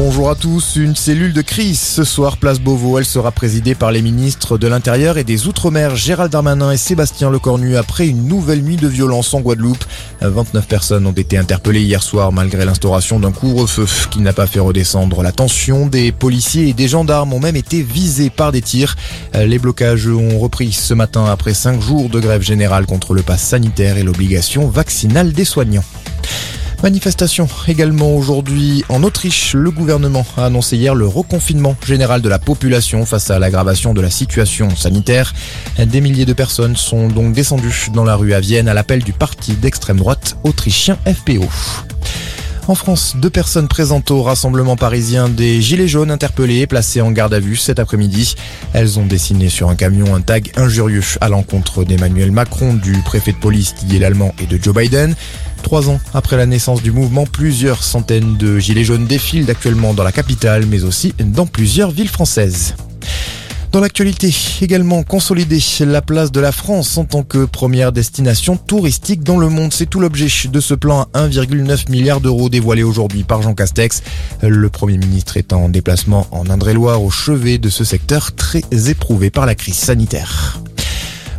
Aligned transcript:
Bonjour 0.00 0.30
à 0.30 0.36
tous. 0.36 0.76
Une 0.76 0.94
cellule 0.94 1.32
de 1.32 1.42
crise 1.42 1.80
ce 1.80 2.04
soir, 2.04 2.36
place 2.36 2.60
Beauvau. 2.60 2.98
Elle 2.98 3.04
sera 3.04 3.32
présidée 3.32 3.74
par 3.74 3.90
les 3.90 4.00
ministres 4.00 4.56
de 4.56 4.68
l'Intérieur 4.68 5.18
et 5.18 5.24
des 5.24 5.48
Outre-mer, 5.48 5.96
Gérald 5.96 6.30
Darmanin 6.30 6.70
et 6.70 6.76
Sébastien 6.76 7.30
Lecornu, 7.30 7.76
après 7.76 8.06
une 8.06 8.28
nouvelle 8.28 8.62
nuit 8.62 8.76
de 8.76 8.86
violence 8.86 9.34
en 9.34 9.40
Guadeloupe. 9.40 9.84
29 10.20 10.68
personnes 10.68 11.04
ont 11.04 11.12
été 11.12 11.36
interpellées 11.36 11.82
hier 11.82 12.00
soir 12.00 12.30
malgré 12.30 12.64
l'instauration 12.64 13.18
d'un 13.18 13.32
couvre-feu 13.32 13.86
qui 14.12 14.20
n'a 14.20 14.32
pas 14.32 14.46
fait 14.46 14.60
redescendre 14.60 15.20
la 15.20 15.32
tension. 15.32 15.86
Des 15.88 16.12
policiers 16.12 16.68
et 16.68 16.74
des 16.74 16.86
gendarmes 16.86 17.32
ont 17.32 17.40
même 17.40 17.56
été 17.56 17.82
visés 17.82 18.30
par 18.30 18.52
des 18.52 18.62
tirs. 18.62 18.94
Les 19.34 19.58
blocages 19.58 20.06
ont 20.06 20.38
repris 20.38 20.70
ce 20.70 20.94
matin 20.94 21.24
après 21.24 21.54
cinq 21.54 21.80
jours 21.80 22.08
de 22.08 22.20
grève 22.20 22.42
générale 22.42 22.86
contre 22.86 23.14
le 23.14 23.22
pass 23.22 23.42
sanitaire 23.42 23.98
et 23.98 24.04
l'obligation 24.04 24.68
vaccinale 24.68 25.32
des 25.32 25.44
soignants. 25.44 25.84
Manifestation 26.82 27.48
également 27.66 28.14
aujourd'hui 28.14 28.84
en 28.88 29.02
Autriche. 29.02 29.54
Le 29.54 29.72
gouvernement 29.72 30.24
a 30.36 30.46
annoncé 30.46 30.76
hier 30.76 30.94
le 30.94 31.08
reconfinement 31.08 31.74
général 31.84 32.22
de 32.22 32.28
la 32.28 32.38
population 32.38 33.04
face 33.04 33.30
à 33.30 33.40
l'aggravation 33.40 33.94
de 33.94 34.00
la 34.00 34.10
situation 34.10 34.70
sanitaire. 34.76 35.34
Des 35.76 36.00
milliers 36.00 36.26
de 36.26 36.32
personnes 36.32 36.76
sont 36.76 37.08
donc 37.08 37.32
descendues 37.32 37.88
dans 37.92 38.04
la 38.04 38.14
rue 38.14 38.32
à 38.32 38.40
Vienne 38.40 38.68
à 38.68 38.74
l'appel 38.74 39.02
du 39.02 39.12
parti 39.12 39.54
d'extrême 39.54 39.98
droite 39.98 40.36
autrichien 40.44 40.96
FPO. 41.04 41.48
En 42.68 42.74
France, 42.74 43.16
deux 43.16 43.30
personnes 43.30 43.66
présentes 43.66 44.10
au 44.10 44.22
rassemblement 44.22 44.76
parisien 44.76 45.30
des 45.30 45.62
Gilets 45.62 45.88
jaunes 45.88 46.10
interpellées 46.10 46.58
et 46.58 46.66
placées 46.66 47.00
en 47.00 47.10
garde 47.10 47.32
à 47.32 47.40
vue 47.40 47.56
cet 47.56 47.78
après-midi. 47.78 48.34
Elles 48.74 48.98
ont 48.98 49.06
dessiné 49.06 49.48
sur 49.48 49.70
un 49.70 49.74
camion 49.74 50.14
un 50.14 50.20
tag 50.20 50.52
injurieux 50.54 51.02
à 51.22 51.30
l'encontre 51.30 51.84
d'Emmanuel 51.84 52.30
Macron, 52.30 52.74
du 52.74 52.92
préfet 52.98 53.32
de 53.32 53.38
police 53.38 53.74
Didier 53.74 54.00
Lallemand 54.00 54.34
et 54.38 54.44
de 54.44 54.62
Joe 54.62 54.74
Biden. 54.74 55.14
Trois 55.62 55.88
ans 55.88 55.98
après 56.12 56.36
la 56.36 56.44
naissance 56.44 56.82
du 56.82 56.92
mouvement, 56.92 57.24
plusieurs 57.24 57.82
centaines 57.82 58.36
de 58.36 58.58
Gilets 58.58 58.84
jaunes 58.84 59.06
défilent 59.06 59.50
actuellement 59.50 59.94
dans 59.94 60.04
la 60.04 60.12
capitale, 60.12 60.66
mais 60.66 60.84
aussi 60.84 61.14
dans 61.18 61.46
plusieurs 61.46 61.90
villes 61.90 62.10
françaises. 62.10 62.74
Dans 63.70 63.80
l'actualité, 63.80 64.34
également 64.62 65.02
consolider 65.02 65.60
la 65.80 66.00
place 66.00 66.32
de 66.32 66.40
la 66.40 66.52
France 66.52 66.96
en 66.96 67.04
tant 67.04 67.22
que 67.22 67.44
première 67.44 67.92
destination 67.92 68.56
touristique 68.56 69.22
dans 69.22 69.36
le 69.36 69.50
monde. 69.50 69.74
C'est 69.74 69.84
tout 69.84 70.00
l'objet 70.00 70.28
de 70.48 70.60
ce 70.60 70.72
plan 70.72 71.06
à 71.12 71.28
1,9 71.28 71.90
milliard 71.90 72.22
d'euros 72.22 72.48
dévoilé 72.48 72.82
aujourd'hui 72.82 73.24
par 73.24 73.42
Jean 73.42 73.54
Castex. 73.54 74.02
Le 74.42 74.68
Premier 74.70 74.96
ministre 74.96 75.36
est 75.36 75.52
en 75.52 75.68
déplacement 75.68 76.26
en 76.30 76.48
Indre-et-Loire 76.48 77.02
au 77.02 77.10
chevet 77.10 77.58
de 77.58 77.68
ce 77.68 77.84
secteur 77.84 78.34
très 78.34 78.62
éprouvé 78.88 79.30
par 79.30 79.44
la 79.44 79.54
crise 79.54 79.76
sanitaire. 79.76 80.60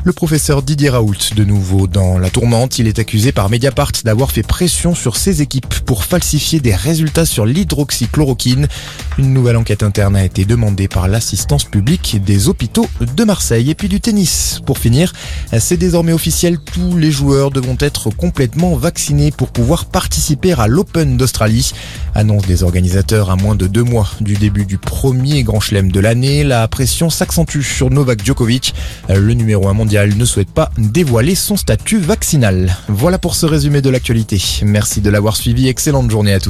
Le 0.06 0.14
professeur 0.14 0.62
Didier 0.62 0.90
Raoult, 0.90 1.36
de 1.36 1.44
nouveau 1.44 1.86
dans 1.86 2.18
la 2.18 2.30
tourmente, 2.30 2.80
il 2.80 2.88
est 2.88 3.00
accusé 3.00 3.34
par 3.34 3.50
Mediapart 3.50 3.92
d'avoir 4.06 4.32
fait 4.32 4.44
pression 4.44 4.96
sur 4.96 5.18
ses 5.18 5.42
équipes 5.42 5.76
pour 5.86 6.06
falsifier 6.06 6.62
des 6.62 6.74
résultats 6.74 7.26
sur 7.26 7.46
l'hydroxychloroquine. 7.46 8.70
Une 9.18 9.34
nouvelle 9.34 9.58
enquête 9.58 9.84
interne 9.84 10.16
a 10.16 10.24
été 10.24 10.46
demandée 10.46 10.88
par 10.88 11.10
l'assistance 11.10 11.66
publique 11.66 12.24
des 12.24 12.48
hôpitaux 12.48 12.88
de 13.02 13.24
Marseille. 13.26 13.70
Et 13.70 13.76
puis 13.76 13.90
du 13.90 14.00
tennis. 14.00 14.62
Pour 14.66 14.78
finir, 14.78 15.12
c'est 15.60 15.76
désormais 15.76 16.14
officiel, 16.14 16.60
tous 16.60 16.96
les 16.96 17.12
joueurs 17.12 17.52
devront 17.52 17.78
être 17.82 18.10
complètement 18.10 18.76
vaccinés 18.76 19.32
pour 19.32 19.50
pouvoir 19.50 19.86
participer 19.86 20.54
à 20.54 20.68
l'Open 20.68 21.18
d'Australie. 21.18 21.74
Annonce 22.16 22.48
des 22.48 22.64
organisateurs 22.64 23.30
à 23.30 23.36
moins 23.36 23.56
de 23.56 23.68
deux 23.68 23.84
mois 23.84 24.08
du 24.22 24.36
début 24.36 24.66
du 24.66 24.78
premier 24.78 25.44
grand 25.44 25.60
chelem 25.60 25.92
de 25.92 26.00
l'année. 26.00 26.46
La 26.46 26.66
pression 26.70 27.10
s'accentue 27.10 27.62
sur 27.62 27.90
Novak 27.90 28.26
Djokovic. 28.26 28.74
Le 29.10 29.34
numéro 29.34 29.68
1 29.68 29.74
mondial 29.74 29.89
ne 29.90 30.26
souhaite 30.26 30.52
pas 30.52 30.70
dévoiler 30.78 31.34
son 31.34 31.58
statut 31.58 31.98
vaccinal. 31.98 32.76
Voilà 32.88 33.18
pour 33.18 33.34
ce 33.36 33.48
résumé 33.48 33.82
de 33.82 33.90
l'actualité. 33.90 34.40
Merci 34.64 35.02
de 35.02 35.10
l'avoir 35.10 35.36
suivi. 35.36 35.68
Excellente 35.68 36.12
journée 36.12 36.34
à 36.34 36.40
tous. 36.40 36.48